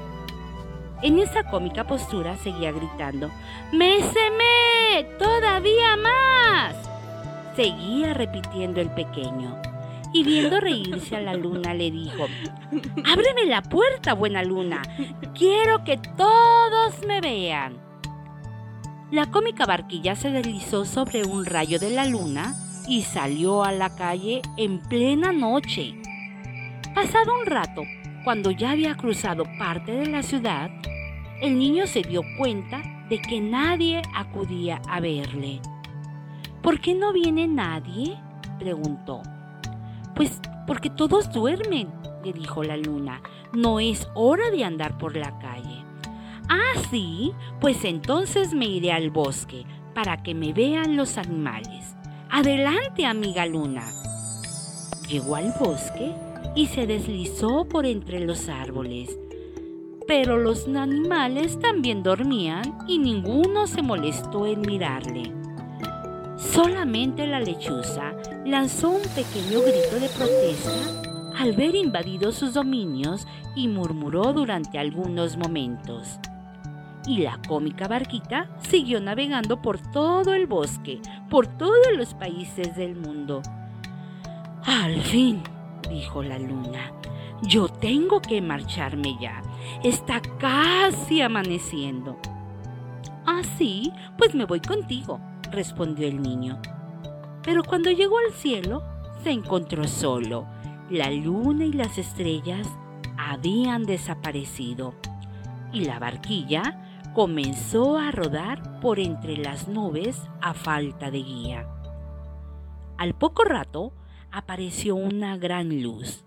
En 1.02 1.18
esa 1.20 1.44
cómica 1.44 1.86
postura 1.86 2.36
seguía 2.38 2.72
gritando, 2.72 3.30
¡Méseme! 3.72 5.06
¡Todavía 5.18 5.96
más! 5.98 6.76
Seguía 7.56 8.14
repitiendo 8.14 8.82
el 8.82 8.90
pequeño 8.90 9.62
y 10.12 10.24
viendo 10.24 10.60
reírse 10.60 11.16
a 11.16 11.22
la 11.22 11.36
luna 11.36 11.74
le 11.74 11.92
dijo, 11.92 12.26
Ábreme 13.06 13.46
la 13.46 13.62
puerta, 13.62 14.14
buena 14.14 14.44
luna, 14.44 14.82
quiero 15.36 15.84
que 15.84 15.98
todos 15.98 17.06
me 17.08 17.22
vean. 17.22 17.78
La 19.12 19.32
cómica 19.32 19.66
barquilla 19.66 20.16
se 20.16 20.32
deslizó 20.32 20.86
sobre 20.86 21.24
un 21.24 21.46
rayo 21.46 21.80
de 21.80 21.92
la 21.92 22.06
luna 22.06 22.56
y 22.88 23.04
salió 23.04 23.64
a 23.64 23.72
la 23.72 23.96
calle 23.96 24.42
en 24.58 24.80
plena 24.80 25.32
noche. 25.32 25.96
Pasado 26.94 27.40
un 27.40 27.46
rato, 27.46 27.84
cuando 28.24 28.52
ya 28.52 28.72
había 28.72 28.96
cruzado 28.96 29.46
parte 29.58 29.92
de 29.92 30.08
la 30.08 30.24
ciudad, 30.24 30.70
el 31.42 31.58
niño 31.58 31.88
se 31.88 32.02
dio 32.02 32.22
cuenta 32.38 32.82
de 33.10 33.20
que 33.22 33.40
nadie 33.40 34.02
acudía 34.16 34.82
a 34.90 35.00
verle. 35.00 35.62
¿Por 36.62 36.80
qué 36.80 36.94
no 36.94 37.14
viene 37.14 37.48
nadie? 37.48 38.18
preguntó. 38.60 39.22
Pues 40.16 40.42
porque 40.68 40.90
todos 40.90 41.32
duermen, 41.32 41.90
le 42.24 42.34
dijo 42.34 42.64
la 42.64 42.78
luna. 42.78 43.22
No 43.54 43.80
es 43.80 44.08
hora 44.14 44.52
de 44.52 44.64
andar 44.64 44.98
por 44.98 45.16
la 45.16 45.40
calle. 45.40 45.84
Ah, 46.50 46.80
sí, 46.92 47.32
pues 47.62 47.86
entonces 47.86 48.54
me 48.54 48.66
iré 48.66 48.92
al 48.92 49.10
bosque 49.10 49.66
para 49.96 50.22
que 50.22 50.36
me 50.36 50.54
vean 50.54 50.98
los 50.98 51.18
animales. 51.18 51.96
Adelante, 52.30 53.06
amiga 53.06 53.46
luna. 53.46 53.84
Llegó 55.08 55.36
al 55.36 55.54
bosque 55.60 56.14
y 56.56 56.68
se 56.68 56.88
deslizó 56.88 57.66
por 57.66 57.86
entre 57.86 58.20
los 58.20 58.50
árboles. 58.50 59.18
Pero 60.08 60.38
los 60.38 60.68
animales 60.68 61.60
también 61.60 62.04
dormían 62.04 62.80
y 62.88 62.98
ninguno 62.98 63.68
se 63.68 63.82
molestó 63.82 64.46
en 64.46 64.62
mirarle. 64.62 65.32
Solamente 66.38 67.28
la 67.28 67.40
lechuza 67.40 68.14
lanzó 68.46 68.90
un 68.90 69.02
pequeño 69.02 69.62
grito 69.62 70.00
de 70.00 70.10
protesta 70.10 71.10
al 71.40 71.54
ver 71.54 71.74
invadidos 71.74 72.36
sus 72.36 72.54
dominios 72.54 73.26
y 73.56 73.70
murmuró 73.70 74.34
durante 74.34 74.78
algunos 74.78 75.38
momentos. 75.38 76.20
Y 77.08 77.20
la 77.20 77.40
cómica 77.48 77.88
barquita 77.88 78.50
siguió 78.70 79.00
navegando 79.00 79.62
por 79.62 79.80
todo 79.92 80.34
el 80.34 80.48
bosque, 80.48 81.02
por 81.30 81.48
todos 81.48 81.88
los 81.96 82.14
países 82.14 82.76
del 82.76 82.98
mundo. 82.98 83.42
Al 84.66 85.00
fin, 85.02 85.42
dijo 85.90 86.24
la 86.24 86.40
luna, 86.40 86.92
yo 87.42 87.68
tengo 87.68 88.22
que 88.22 88.42
marcharme 88.42 89.18
ya. 89.20 89.42
Está 89.84 90.22
casi 90.40 91.22
amaneciendo. 91.22 92.18
Ah, 93.26 93.42
sí, 93.58 93.92
pues 94.18 94.34
me 94.36 94.46
voy 94.46 94.60
contigo, 94.60 95.20
respondió 95.52 96.08
el 96.08 96.22
niño. 96.22 96.60
Pero 97.44 97.64
cuando 97.64 97.92
llegó 97.92 98.18
al 98.20 98.34
cielo, 98.34 98.84
se 99.24 99.32
encontró 99.32 99.88
solo. 99.88 100.46
La 100.90 101.12
luna 101.12 101.66
y 101.66 101.74
las 101.74 101.98
estrellas 101.98 102.68
habían 103.18 103.84
desaparecido 103.84 104.96
y 105.72 105.86
la 105.86 106.00
barquilla 106.00 107.12
comenzó 107.14 107.98
a 107.98 108.12
rodar 108.12 108.80
por 108.80 109.00
entre 109.00 109.38
las 109.38 109.68
nubes 109.68 110.22
a 110.42 110.54
falta 110.54 111.12
de 111.12 111.20
guía. 111.20 111.68
Al 112.98 113.14
poco 113.14 113.44
rato 113.44 113.94
apareció 114.32 114.96
una 114.96 115.38
gran 115.38 115.82
luz. 115.82 116.24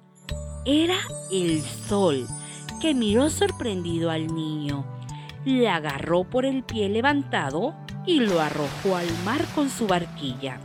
Era 0.65 0.97
el 1.31 1.61
sol 1.61 2.27
que 2.81 2.95
miró 2.95 3.31
sorprendido 3.31 4.11
al 4.11 4.27
niño. 4.29 4.85
Le 5.45 5.69
agarró 5.69 6.25
por 6.25 6.45
el 6.45 6.63
pie 6.63 6.89
levantado 6.89 7.75
y 8.07 8.21
lo 8.21 8.41
arrojó 8.41 8.97
al 8.97 9.07
mar 9.25 9.45
con 9.55 9.71
su 9.71 9.87
barquilla. 9.87 10.61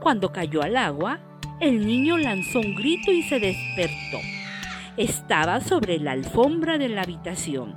Cuando 0.00 0.32
cayó 0.32 0.62
al 0.62 0.76
agua, 0.76 1.20
el 1.60 1.86
niño 1.86 2.18
lanzó 2.18 2.60
un 2.60 2.74
grito 2.74 3.10
y 3.10 3.22
se 3.22 3.40
despertó. 3.40 4.18
Estaba 4.96 5.60
sobre 5.60 5.98
la 5.98 6.12
alfombra 6.12 6.78
de 6.78 6.88
la 6.88 7.02
habitación. 7.02 7.76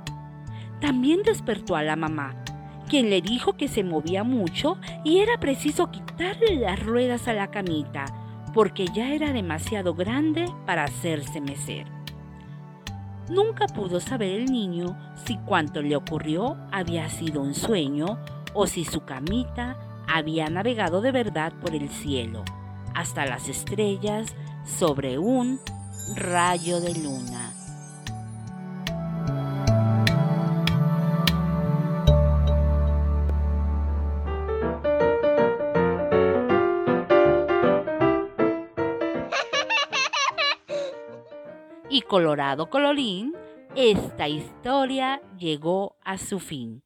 También 0.80 1.22
despertó 1.22 1.76
a 1.76 1.82
la 1.82 1.96
mamá, 1.96 2.44
quien 2.88 3.10
le 3.10 3.20
dijo 3.20 3.56
que 3.56 3.68
se 3.68 3.84
movía 3.84 4.24
mucho 4.24 4.78
y 5.04 5.18
era 5.18 5.38
preciso 5.38 5.90
quitarle 5.90 6.56
las 6.56 6.82
ruedas 6.82 7.28
a 7.28 7.32
la 7.32 7.50
camita, 7.50 8.06
porque 8.52 8.86
ya 8.86 9.12
era 9.12 9.32
demasiado 9.32 9.94
grande 9.94 10.46
para 10.66 10.84
hacerse 10.84 11.40
mecer. 11.40 11.86
Nunca 13.28 13.66
pudo 13.66 14.00
saber 14.00 14.40
el 14.40 14.46
niño 14.46 14.98
si 15.24 15.36
cuanto 15.38 15.82
le 15.82 15.94
ocurrió 15.94 16.56
había 16.72 17.08
sido 17.08 17.42
un 17.42 17.54
sueño 17.54 18.18
o 18.54 18.66
si 18.66 18.84
su 18.84 19.04
camita 19.04 19.76
había 20.08 20.48
navegado 20.48 21.00
de 21.00 21.12
verdad 21.12 21.52
por 21.60 21.74
el 21.74 21.88
cielo, 21.88 22.44
hasta 22.94 23.26
las 23.26 23.48
estrellas, 23.48 24.34
sobre 24.64 25.18
un 25.18 25.60
rayo 26.16 26.80
de 26.80 26.94
luna. 26.94 27.59
Colorado 42.10 42.68
colorín, 42.70 43.36
esta 43.76 44.26
historia 44.26 45.22
llegó 45.38 45.94
a 46.04 46.18
su 46.18 46.40
fin. 46.40 46.82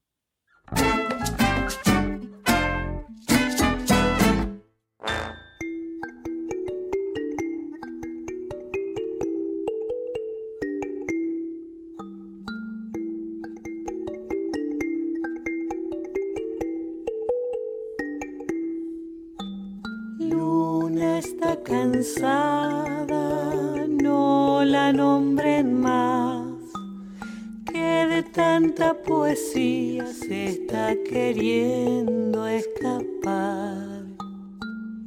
Tanta 28.34 28.94
poesía 28.94 30.06
se 30.06 30.46
está 30.46 30.96
queriendo 31.08 32.46
escapar. 32.48 34.06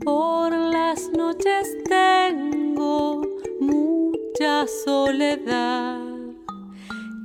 Por 0.04 0.54
las 0.54 1.10
noches 1.12 1.78
tengo 1.90 3.28
mucha 3.60 4.66
soledad. 4.86 6.00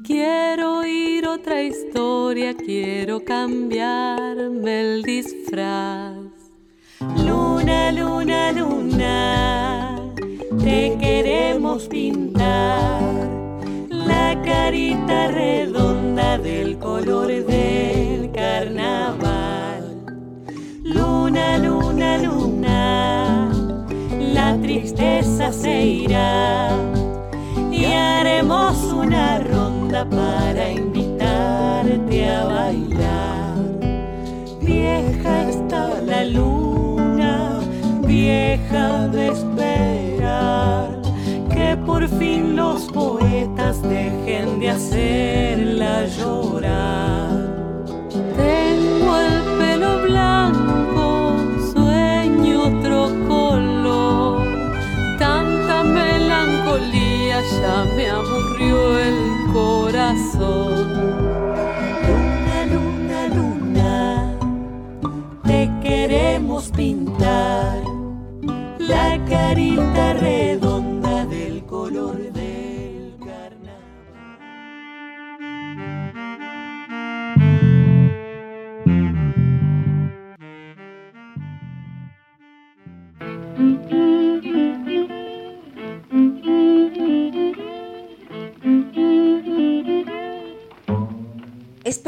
Quiero 0.04 0.78
oír 0.78 1.28
otra 1.28 1.62
historia, 1.62 2.54
quiero 2.56 3.24
cambiarme 3.24 4.80
el 4.80 5.02
disfraz. 5.04 6.16
Luna, 7.24 7.92
luna, 7.92 8.50
luna, 8.50 10.12
te 10.58 10.98
queremos 11.00 11.86
pintar 11.86 13.21
carita 14.72 15.28
redonda 15.28 16.38
del 16.38 16.78
color 16.78 17.26
del 17.26 18.30
carnaval. 18.32 20.02
Luna, 20.82 21.58
luna, 21.58 22.16
luna, 22.16 23.52
la 24.18 24.56
tristeza 24.62 25.52
se 25.52 25.84
irá 25.84 26.70
y 27.70 27.84
haremos 27.84 28.82
una 28.84 29.40
ronda 29.40 30.08
para 30.08 30.70
invitarte 30.70 32.30
a 32.30 32.44
bailar. 32.46 33.58
Vieja 34.62 35.50
está 35.50 36.00
la 36.00 36.24
luna, 36.24 37.60
vieja 38.06 39.06
de 39.08 39.28
esperar 39.28 40.91
por 41.86 42.06
fin 42.08 42.56
los 42.56 42.82
poetas 42.92 43.82
dejen 43.82 44.60
de 44.60 44.70
hacerla 44.70 46.06
llorar. 46.06 47.30
Tengo 48.36 49.16
el 49.16 49.42
pelo 49.58 50.02
blanco, 50.02 51.36
sueño 51.72 52.62
otro 52.64 53.08
color, 53.28 54.46
tanta 55.18 55.82
melancolía 55.82 57.40
ya 57.60 57.84
me 57.96 58.10
aburrió 58.10 58.98
el 58.98 59.52
corazón. 59.52 60.92
Luna, 62.08 62.58
luna, 62.72 63.20
luna, 63.36 64.38
te 65.44 65.70
queremos 65.82 66.70
pintar 66.70 67.82
la 68.78 69.18
carita 69.28 70.14
redonda 70.14 70.71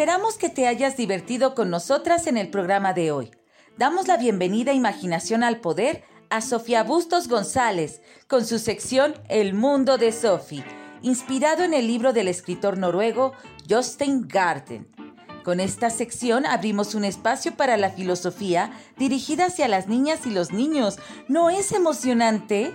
Esperamos 0.04 0.36
que 0.36 0.50
te 0.50 0.66
hayas 0.66 0.98
divertido 0.98 1.54
con 1.54 1.70
nosotras 1.70 2.26
en 2.26 2.36
el 2.36 2.50
programa 2.50 2.92
de 2.92 3.10
hoy. 3.10 3.30
Damos 3.78 4.06
la 4.06 4.18
bienvenida 4.18 4.72
a 4.72 4.74
Imaginación 4.74 5.42
al 5.42 5.62
Poder 5.62 6.04
a 6.28 6.42
Sofía 6.42 6.82
Bustos 6.82 7.26
González 7.26 8.02
con 8.28 8.44
su 8.44 8.58
sección 8.58 9.14
El 9.30 9.54
Mundo 9.54 9.96
de 9.96 10.12
Sophie, 10.12 10.62
inspirado 11.00 11.64
en 11.64 11.72
el 11.72 11.86
libro 11.86 12.12
del 12.12 12.28
escritor 12.28 12.76
noruego 12.76 13.32
Jostein 13.66 14.28
Garden. 14.28 14.94
Con 15.42 15.58
esta 15.58 15.88
sección 15.88 16.44
abrimos 16.44 16.94
un 16.94 17.06
espacio 17.06 17.56
para 17.56 17.78
la 17.78 17.88
filosofía 17.88 18.72
dirigida 18.98 19.46
hacia 19.46 19.68
las 19.68 19.88
niñas 19.88 20.26
y 20.26 20.30
los 20.32 20.52
niños. 20.52 20.98
¿No 21.28 21.48
es 21.48 21.72
emocionante? 21.72 22.74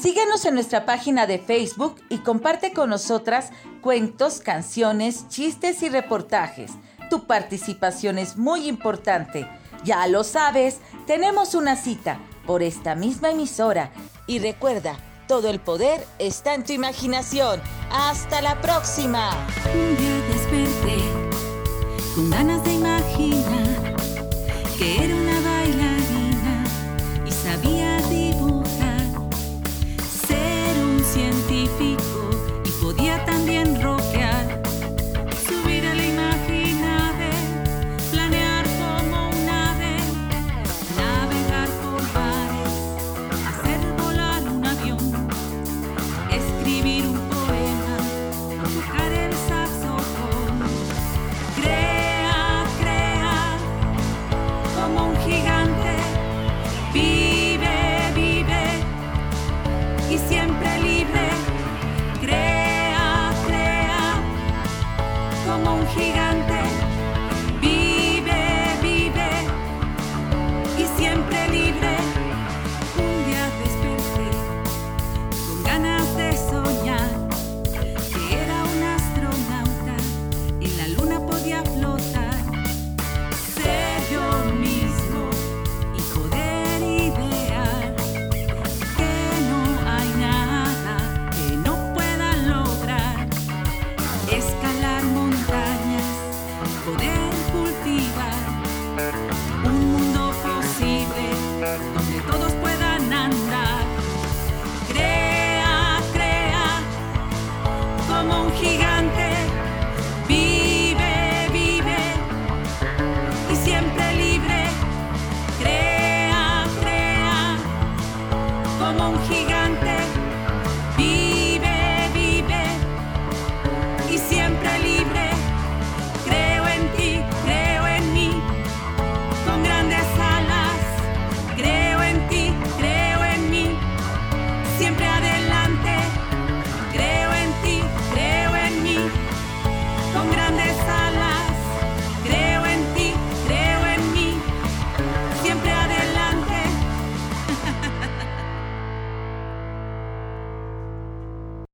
Síguenos 0.00 0.44
en 0.44 0.54
nuestra 0.54 0.86
página 0.86 1.26
de 1.26 1.40
Facebook 1.40 1.96
y 2.08 2.18
comparte 2.18 2.72
con 2.72 2.88
nosotras 2.88 3.50
cuentos, 3.80 4.38
canciones, 4.38 5.28
chistes 5.28 5.82
y 5.82 5.88
reportajes. 5.88 6.70
Tu 7.10 7.26
participación 7.26 8.16
es 8.18 8.36
muy 8.36 8.68
importante. 8.68 9.48
Ya 9.82 10.06
lo 10.06 10.22
sabes, 10.22 10.78
tenemos 11.08 11.56
una 11.56 11.74
cita 11.74 12.20
por 12.46 12.62
esta 12.62 12.94
misma 12.94 13.30
emisora. 13.30 13.90
Y 14.28 14.38
recuerda, 14.38 14.96
todo 15.26 15.50
el 15.50 15.58
poder 15.58 16.06
está 16.20 16.54
en 16.54 16.62
tu 16.62 16.72
imaginación. 16.72 17.60
¡Hasta 17.90 18.40
la 18.40 18.60
próxima! 18.60 19.32